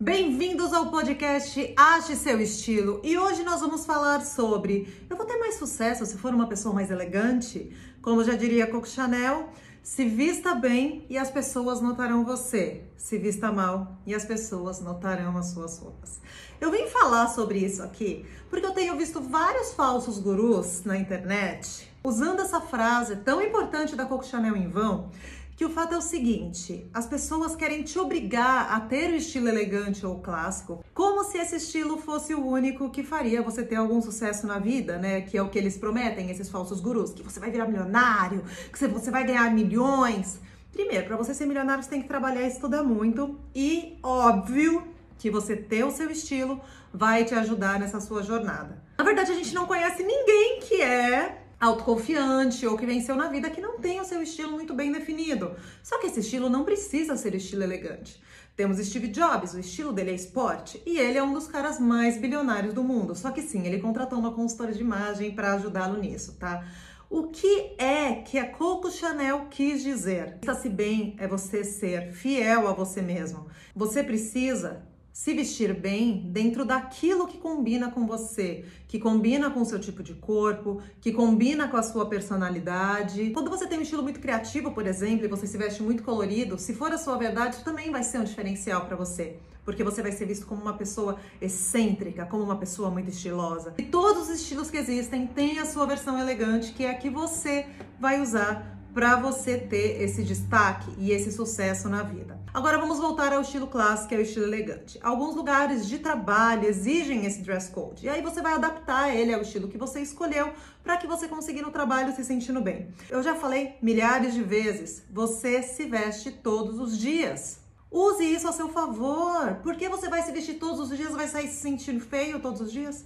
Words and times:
Bem-vindos 0.00 0.72
ao 0.72 0.90
podcast 0.90 1.72
Ache 1.76 2.16
Seu 2.16 2.40
Estilo 2.40 3.00
e 3.04 3.16
hoje 3.16 3.44
nós 3.44 3.60
vamos 3.60 3.86
falar 3.86 4.22
sobre 4.22 4.92
eu 5.08 5.16
vou 5.16 5.24
ter 5.24 5.36
mais 5.36 5.54
sucesso 5.54 6.04
se 6.04 6.18
for 6.18 6.34
uma 6.34 6.48
pessoa 6.48 6.74
mais 6.74 6.90
elegante, 6.90 7.70
como 8.02 8.24
já 8.24 8.34
diria 8.34 8.66
Coco 8.66 8.88
Chanel, 8.88 9.50
se 9.84 10.04
vista 10.04 10.52
bem 10.52 11.06
e 11.08 11.16
as 11.16 11.30
pessoas 11.30 11.80
notarão 11.80 12.24
você, 12.24 12.82
se 12.96 13.18
vista 13.18 13.52
mal 13.52 13.96
e 14.04 14.12
as 14.12 14.24
pessoas 14.24 14.80
notarão 14.80 15.38
as 15.38 15.52
suas 15.52 15.78
roupas. 15.78 16.20
Eu 16.60 16.72
vim 16.72 16.88
falar 16.88 17.28
sobre 17.28 17.60
isso 17.60 17.80
aqui 17.80 18.26
porque 18.50 18.66
eu 18.66 18.72
tenho 18.72 18.96
visto 18.96 19.20
vários 19.20 19.74
falsos 19.74 20.18
gurus 20.18 20.82
na 20.84 20.98
internet 20.98 21.88
usando 22.02 22.40
essa 22.40 22.60
frase 22.60 23.14
tão 23.16 23.40
importante 23.40 23.94
da 23.94 24.04
Coco 24.04 24.26
Chanel 24.26 24.56
em 24.56 24.68
vão 24.68 25.10
que 25.56 25.64
o 25.64 25.70
fato 25.70 25.94
é 25.94 25.98
o 25.98 26.02
seguinte: 26.02 26.88
as 26.92 27.06
pessoas 27.06 27.54
querem 27.54 27.82
te 27.82 27.98
obrigar 27.98 28.72
a 28.72 28.80
ter 28.80 29.10
o 29.10 29.16
estilo 29.16 29.48
elegante 29.48 30.04
ou 30.04 30.20
clássico, 30.20 30.84
como 30.92 31.24
se 31.24 31.38
esse 31.38 31.56
estilo 31.56 31.98
fosse 31.98 32.34
o 32.34 32.44
único 32.44 32.90
que 32.90 33.02
faria 33.02 33.42
você 33.42 33.62
ter 33.62 33.76
algum 33.76 34.00
sucesso 34.00 34.46
na 34.46 34.58
vida, 34.58 34.98
né? 34.98 35.20
Que 35.20 35.38
é 35.38 35.42
o 35.42 35.48
que 35.48 35.58
eles 35.58 35.76
prometem, 35.76 36.30
esses 36.30 36.48
falsos 36.48 36.80
gurus, 36.80 37.12
que 37.12 37.22
você 37.22 37.38
vai 37.38 37.50
virar 37.50 37.66
milionário, 37.66 38.44
que 38.72 38.86
você 38.86 39.10
vai 39.10 39.24
ganhar 39.24 39.52
milhões. 39.52 40.40
Primeiro, 40.72 41.06
para 41.06 41.16
você 41.16 41.32
ser 41.32 41.46
milionário, 41.46 41.84
você 41.84 41.90
tem 41.90 42.02
que 42.02 42.08
trabalhar 42.08 42.42
e 42.42 42.48
estudar 42.48 42.82
muito, 42.82 43.38
e 43.54 43.96
óbvio 44.02 44.82
que 45.16 45.30
você 45.30 45.54
ter 45.56 45.84
o 45.84 45.90
seu 45.90 46.10
estilo 46.10 46.60
vai 46.92 47.24
te 47.24 47.34
ajudar 47.34 47.78
nessa 47.78 48.00
sua 48.00 48.22
jornada. 48.22 48.82
Na 48.98 49.04
verdade, 49.04 49.30
a 49.30 49.34
gente 49.34 49.54
não 49.54 49.66
conhece 49.66 50.02
ninguém 50.02 50.60
que 50.60 50.82
é 50.82 51.43
autoconfiante 51.64 52.66
ou 52.66 52.76
que 52.76 52.86
venceu 52.86 53.16
na 53.16 53.28
vida 53.28 53.50
que 53.50 53.60
não 53.60 53.78
tem 53.78 54.00
o 54.00 54.04
seu 54.04 54.22
estilo 54.22 54.52
muito 54.52 54.74
bem 54.74 54.92
definido. 54.92 55.56
Só 55.82 55.98
que 55.98 56.06
esse 56.06 56.20
estilo 56.20 56.48
não 56.48 56.64
precisa 56.64 57.16
ser 57.16 57.34
estilo 57.34 57.62
elegante. 57.62 58.22
Temos 58.56 58.78
Steve 58.78 59.08
Jobs, 59.08 59.54
o 59.54 59.58
estilo 59.58 59.92
dele 59.92 60.12
é 60.12 60.14
esporte 60.14 60.80
e 60.86 60.98
ele 60.98 61.18
é 61.18 61.22
um 61.22 61.32
dos 61.32 61.48
caras 61.48 61.80
mais 61.80 62.16
bilionários 62.18 62.72
do 62.72 62.84
mundo. 62.84 63.14
Só 63.14 63.32
que 63.32 63.42
sim, 63.42 63.66
ele 63.66 63.80
contratou 63.80 64.18
uma 64.18 64.32
consultora 64.32 64.72
de 64.72 64.80
imagem 64.80 65.34
para 65.34 65.54
ajudá-lo 65.54 65.98
nisso, 65.98 66.36
tá? 66.38 66.64
O 67.10 67.28
que 67.28 67.74
é 67.78 68.12
que 68.12 68.38
a 68.38 68.48
Coco 68.48 68.90
Chanel 68.90 69.46
quis 69.50 69.82
dizer? 69.82 70.36
Está-se 70.40 70.68
bem 70.68 71.16
é 71.18 71.26
você 71.26 71.64
ser 71.64 72.12
fiel 72.12 72.68
a 72.68 72.72
você 72.72 73.02
mesmo. 73.02 73.46
Você 73.74 74.02
precisa 74.02 74.82
se 75.14 75.32
vestir 75.32 75.72
bem 75.72 76.28
dentro 76.32 76.64
daquilo 76.64 77.28
que 77.28 77.38
combina 77.38 77.88
com 77.88 78.04
você, 78.04 78.64
que 78.88 78.98
combina 78.98 79.48
com 79.48 79.60
o 79.60 79.64
seu 79.64 79.78
tipo 79.78 80.02
de 80.02 80.12
corpo, 80.12 80.82
que 81.00 81.12
combina 81.12 81.68
com 81.68 81.76
a 81.76 81.84
sua 81.84 82.06
personalidade. 82.06 83.30
Quando 83.30 83.48
você 83.48 83.64
tem 83.64 83.78
um 83.78 83.82
estilo 83.82 84.02
muito 84.02 84.18
criativo, 84.18 84.72
por 84.72 84.84
exemplo, 84.88 85.24
e 85.24 85.28
você 85.28 85.46
se 85.46 85.56
veste 85.56 85.84
muito 85.84 86.02
colorido, 86.02 86.58
se 86.58 86.74
for 86.74 86.92
a 86.92 86.98
sua 86.98 87.16
verdade, 87.16 87.62
também 87.62 87.92
vai 87.92 88.02
ser 88.02 88.18
um 88.18 88.24
diferencial 88.24 88.86
para 88.86 88.96
você, 88.96 89.36
porque 89.64 89.84
você 89.84 90.02
vai 90.02 90.10
ser 90.10 90.26
visto 90.26 90.46
como 90.46 90.60
uma 90.60 90.74
pessoa 90.74 91.16
excêntrica, 91.40 92.26
como 92.26 92.42
uma 92.42 92.56
pessoa 92.56 92.90
muito 92.90 93.10
estilosa. 93.10 93.72
E 93.78 93.84
todos 93.84 94.24
os 94.24 94.40
estilos 94.40 94.68
que 94.68 94.78
existem 94.78 95.28
têm 95.28 95.60
a 95.60 95.64
sua 95.64 95.86
versão 95.86 96.18
elegante, 96.18 96.72
que 96.72 96.84
é 96.84 96.90
a 96.90 96.94
que 96.94 97.08
você 97.08 97.66
vai 98.00 98.20
usar 98.20 98.83
para 98.94 99.16
você 99.16 99.58
ter 99.58 100.00
esse 100.00 100.22
destaque 100.22 100.88
e 100.96 101.10
esse 101.10 101.32
sucesso 101.32 101.88
na 101.88 102.04
vida. 102.04 102.38
Agora 102.54 102.78
vamos 102.78 102.98
voltar 102.98 103.32
ao 103.32 103.42
estilo 103.42 103.66
clássico, 103.66 104.10
que 104.10 104.14
é 104.14 104.22
estilo 104.22 104.46
elegante. 104.46 105.00
Alguns 105.02 105.34
lugares 105.34 105.88
de 105.88 105.98
trabalho 105.98 106.68
exigem 106.68 107.26
esse 107.26 107.42
dress 107.42 107.68
code, 107.68 108.06
e 108.06 108.08
aí 108.08 108.22
você 108.22 108.40
vai 108.40 108.52
adaptar 108.52 109.12
ele 109.12 109.34
ao 109.34 109.42
estilo 109.42 109.66
que 109.66 109.76
você 109.76 110.00
escolheu 110.00 110.52
para 110.84 110.96
que 110.96 111.08
você 111.08 111.26
consiga 111.26 111.60
no 111.60 111.72
trabalho 111.72 112.14
se 112.14 112.24
sentindo 112.24 112.60
bem. 112.60 112.88
Eu 113.10 113.20
já 113.20 113.34
falei 113.34 113.74
milhares 113.82 114.32
de 114.32 114.42
vezes, 114.42 115.02
você 115.10 115.60
se 115.62 115.86
veste 115.86 116.30
todos 116.30 116.78
os 116.78 116.96
dias. 116.96 117.58
Use 117.90 118.24
isso 118.24 118.46
a 118.46 118.52
seu 118.52 118.68
favor. 118.68 119.56
Por 119.62 119.74
que 119.76 119.88
você 119.88 120.08
vai 120.08 120.22
se 120.22 120.30
vestir 120.30 120.54
todos 120.54 120.90
os 120.90 120.96
dias 120.96 121.12
e 121.12 121.16
vai 121.16 121.26
sair 121.26 121.48
se 121.48 121.60
sentindo 121.60 122.00
feio 122.00 122.40
todos 122.40 122.60
os 122.60 122.70
dias? 122.70 123.04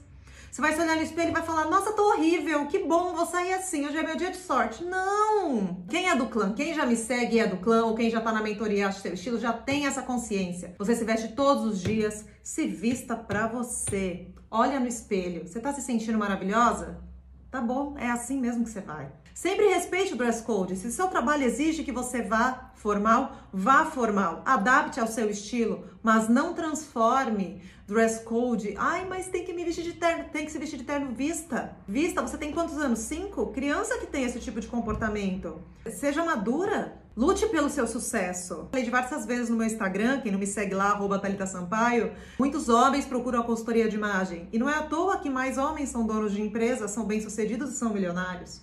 Você 0.50 0.60
vai 0.60 0.74
se 0.74 0.80
olhar 0.80 0.96
no 0.96 1.02
espelho 1.02 1.30
e 1.30 1.32
vai 1.32 1.42
falar: 1.42 1.66
Nossa, 1.66 1.92
tô 1.92 2.12
horrível, 2.12 2.66
que 2.66 2.80
bom, 2.80 3.14
vou 3.14 3.26
sair 3.26 3.52
assim, 3.52 3.86
hoje 3.86 3.96
é 3.96 4.02
meu 4.02 4.16
dia 4.16 4.30
de 4.30 4.36
sorte. 4.38 4.84
Não! 4.84 5.84
Quem 5.88 6.08
é 6.08 6.16
do 6.16 6.26
clã, 6.26 6.52
quem 6.52 6.74
já 6.74 6.84
me 6.84 6.96
segue 6.96 7.36
e 7.36 7.40
é 7.40 7.46
do 7.46 7.58
clã, 7.58 7.84
ou 7.84 7.94
quem 7.94 8.10
já 8.10 8.20
tá 8.20 8.32
na 8.32 8.42
mentoria 8.42 8.88
Acho 8.88 9.00
Seu 9.00 9.14
Estilo, 9.14 9.38
já 9.38 9.52
tem 9.52 9.86
essa 9.86 10.02
consciência. 10.02 10.74
Você 10.78 10.94
se 10.94 11.04
veste 11.04 11.28
todos 11.28 11.64
os 11.64 11.80
dias, 11.80 12.24
se 12.42 12.66
vista 12.66 13.14
pra 13.14 13.46
você. 13.46 14.28
Olha 14.50 14.80
no 14.80 14.86
espelho, 14.86 15.46
você 15.46 15.60
tá 15.60 15.72
se 15.72 15.82
sentindo 15.82 16.18
maravilhosa? 16.18 17.07
Tá 17.50 17.62
bom, 17.62 17.94
é 17.96 18.10
assim 18.10 18.38
mesmo 18.38 18.64
que 18.64 18.70
você 18.70 18.82
vai. 18.82 19.10
Sempre 19.32 19.68
respeite 19.68 20.12
o 20.12 20.16
dress 20.16 20.42
code. 20.42 20.76
Se 20.76 20.92
seu 20.92 21.06
trabalho 21.06 21.44
exige 21.44 21.82
que 21.82 21.92
você 21.92 22.20
vá 22.20 22.72
formal, 22.74 23.36
vá 23.50 23.86
formal. 23.86 24.42
Adapte 24.44 25.00
ao 25.00 25.06
seu 25.06 25.30
estilo, 25.30 25.86
mas 26.02 26.28
não 26.28 26.52
transforme 26.52 27.62
dress 27.86 28.22
code. 28.22 28.74
Ai, 28.76 29.06
mas 29.08 29.28
tem 29.28 29.46
que 29.46 29.54
me 29.54 29.64
vestir 29.64 29.84
de 29.84 29.94
terno. 29.94 30.24
Tem 30.30 30.44
que 30.44 30.52
se 30.52 30.58
vestir 30.58 30.78
de 30.78 30.84
terno 30.84 31.14
vista. 31.14 31.74
Vista, 31.86 32.20
você 32.20 32.36
tem 32.36 32.52
quantos 32.52 32.76
anos? 32.76 32.98
Cinco? 32.98 33.46
Criança 33.46 33.96
que 33.96 34.06
tem 34.06 34.24
esse 34.24 34.40
tipo 34.40 34.60
de 34.60 34.66
comportamento. 34.66 35.62
Seja 35.90 36.22
madura. 36.22 37.00
Lute 37.18 37.46
pelo 37.48 37.68
seu 37.68 37.84
sucesso. 37.84 38.68
Falei 38.70 38.84
diversas 38.84 39.26
vezes 39.26 39.50
no 39.50 39.56
meu 39.56 39.66
Instagram, 39.66 40.20
quem 40.20 40.30
não 40.30 40.38
me 40.38 40.46
segue 40.46 40.72
lá, 40.72 40.96
Thalita 41.18 41.48
Sampaio, 41.48 42.12
muitos 42.38 42.68
homens 42.68 43.06
procuram 43.06 43.40
a 43.40 43.42
consultoria 43.42 43.88
de 43.88 43.96
imagem. 43.96 44.48
E 44.52 44.58
não 44.58 44.68
é 44.70 44.74
à 44.74 44.82
toa 44.82 45.18
que 45.18 45.28
mais 45.28 45.58
homens 45.58 45.88
são 45.88 46.06
donos 46.06 46.30
de 46.30 46.40
empresas, 46.40 46.92
são 46.92 47.04
bem-sucedidos 47.04 47.72
e 47.72 47.76
são 47.76 47.92
milionários. 47.92 48.60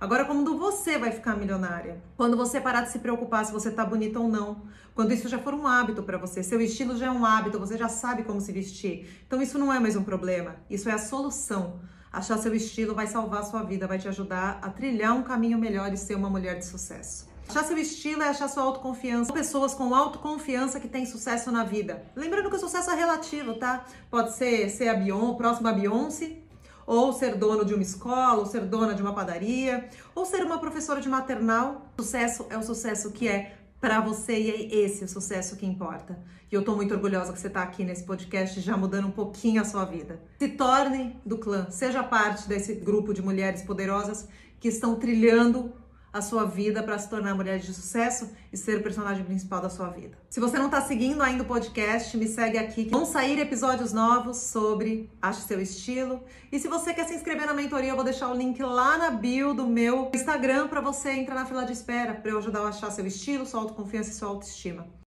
Agora, 0.00 0.24
quando 0.24 0.58
você 0.58 0.98
vai 0.98 1.12
ficar 1.12 1.36
milionária? 1.36 2.02
Quando 2.16 2.36
você 2.36 2.60
parar 2.60 2.80
de 2.80 2.90
se 2.90 2.98
preocupar 2.98 3.44
se 3.44 3.52
você 3.52 3.70
tá 3.70 3.86
bonita 3.86 4.18
ou 4.18 4.26
não. 4.26 4.62
Quando 4.92 5.12
isso 5.12 5.28
já 5.28 5.38
for 5.38 5.54
um 5.54 5.64
hábito 5.64 6.02
para 6.02 6.18
você, 6.18 6.42
seu 6.42 6.60
estilo 6.60 6.96
já 6.96 7.06
é 7.06 7.10
um 7.12 7.24
hábito, 7.24 7.60
você 7.60 7.78
já 7.78 7.88
sabe 7.88 8.24
como 8.24 8.40
se 8.40 8.50
vestir. 8.50 9.22
Então 9.24 9.40
isso 9.40 9.56
não 9.56 9.72
é 9.72 9.78
mais 9.78 9.94
um 9.94 10.02
problema, 10.02 10.56
isso 10.68 10.88
é 10.88 10.92
a 10.92 10.98
solução. 10.98 11.78
Achar 12.12 12.38
seu 12.38 12.52
estilo 12.56 12.92
vai 12.92 13.06
salvar 13.06 13.42
a 13.42 13.44
sua 13.44 13.62
vida, 13.62 13.86
vai 13.86 14.00
te 14.00 14.08
ajudar 14.08 14.58
a 14.60 14.68
trilhar 14.68 15.14
um 15.14 15.22
caminho 15.22 15.58
melhor 15.58 15.92
e 15.92 15.96
ser 15.96 16.16
uma 16.16 16.28
mulher 16.28 16.58
de 16.58 16.64
sucesso. 16.64 17.33
Achar 17.48 17.64
seu 17.64 17.78
estilo 17.78 18.22
é 18.22 18.28
achar 18.28 18.48
sua 18.48 18.62
autoconfiança. 18.62 19.32
Pessoas 19.32 19.74
com 19.74 19.94
autoconfiança 19.94 20.80
que 20.80 20.88
têm 20.88 21.06
sucesso 21.06 21.50
na 21.52 21.64
vida. 21.64 22.04
Lembrando 22.16 22.50
que 22.50 22.56
o 22.56 22.60
sucesso 22.60 22.90
é 22.90 22.94
relativo, 22.94 23.54
tá? 23.54 23.84
Pode 24.10 24.34
ser 24.34 24.68
ser 24.70 24.88
a 24.88 24.94
Beyoncé, 24.94 25.36
próxima 25.36 25.70
a 25.70 25.72
Beyoncé, 25.72 26.38
ou 26.86 27.12
ser 27.12 27.36
dono 27.36 27.64
de 27.64 27.74
uma 27.74 27.82
escola, 27.82 28.40
ou 28.40 28.46
ser 28.46 28.62
dona 28.62 28.94
de 28.94 29.02
uma 29.02 29.14
padaria, 29.14 29.88
ou 30.14 30.24
ser 30.24 30.44
uma 30.44 30.58
professora 30.58 31.00
de 31.00 31.08
maternal. 31.08 31.86
Sucesso 31.98 32.46
é 32.50 32.58
o 32.58 32.62
sucesso 32.62 33.12
que 33.12 33.28
é 33.28 33.56
para 33.80 34.00
você 34.00 34.38
e 34.38 34.50
é 34.50 34.74
esse 34.84 35.04
o 35.04 35.08
sucesso 35.08 35.56
que 35.56 35.66
importa. 35.66 36.18
E 36.50 36.54
eu 36.54 36.64
tô 36.64 36.74
muito 36.74 36.94
orgulhosa 36.94 37.32
que 37.32 37.38
você 37.38 37.50
tá 37.50 37.62
aqui 37.62 37.84
nesse 37.84 38.04
podcast 38.04 38.58
já 38.60 38.76
mudando 38.76 39.08
um 39.08 39.10
pouquinho 39.10 39.60
a 39.60 39.64
sua 39.64 39.84
vida. 39.84 40.20
Se 40.38 40.48
torne 40.48 41.20
do 41.24 41.36
clã, 41.36 41.70
seja 41.70 42.02
parte 42.02 42.48
desse 42.48 42.74
grupo 42.74 43.12
de 43.12 43.20
mulheres 43.20 43.60
poderosas 43.62 44.26
que 44.58 44.68
estão 44.68 44.96
trilhando 44.96 45.70
a 46.14 46.22
sua 46.22 46.44
vida 46.44 46.80
para 46.80 46.96
se 46.96 47.10
tornar 47.10 47.34
mulher 47.34 47.58
de 47.58 47.74
sucesso 47.74 48.30
e 48.52 48.56
ser 48.56 48.78
o 48.78 48.82
personagem 48.84 49.24
principal 49.24 49.60
da 49.60 49.68
sua 49.68 49.88
vida. 49.88 50.16
Se 50.30 50.38
você 50.38 50.56
não 50.56 50.66
está 50.66 50.80
seguindo 50.80 51.20
ainda 51.20 51.42
o 51.42 51.46
podcast, 51.46 52.16
me 52.16 52.28
segue 52.28 52.56
aqui. 52.56 52.88
Vão 52.88 53.04
sair 53.04 53.40
episódios 53.40 53.92
novos 53.92 54.36
sobre 54.36 55.10
Ache 55.20 55.42
Seu 55.42 55.60
Estilo. 55.60 56.22
E 56.52 56.60
se 56.60 56.68
você 56.68 56.94
quer 56.94 57.08
se 57.08 57.14
inscrever 57.16 57.48
na 57.48 57.52
mentoria, 57.52 57.90
eu 57.90 57.96
vou 57.96 58.04
deixar 58.04 58.30
o 58.30 58.34
link 58.34 58.62
lá 58.62 58.96
na 58.96 59.10
bio 59.10 59.52
do 59.52 59.66
meu 59.66 60.12
Instagram 60.14 60.68
para 60.68 60.80
você 60.80 61.10
entrar 61.10 61.34
na 61.34 61.46
fila 61.46 61.66
de 61.66 61.72
espera 61.72 62.14
para 62.14 62.30
eu 62.30 62.38
ajudar 62.38 62.60
a 62.60 62.68
achar 62.68 62.92
seu 62.92 63.04
estilo, 63.04 63.44
sua 63.44 63.60
autoconfiança 63.60 64.10
e 64.10 64.14
sua 64.14 64.28
autoestima. 64.28 65.03